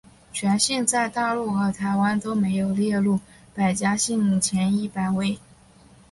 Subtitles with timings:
[0.33, 3.19] 全姓在大陆和台湾都没有列入
[3.53, 5.37] 百家姓前一百位。